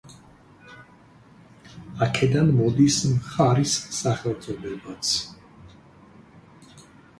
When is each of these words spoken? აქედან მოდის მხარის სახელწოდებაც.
აქედან 2.05 2.49
მოდის 2.61 2.97
მხარის 3.11 3.77
სახელწოდებაც. 3.99 5.15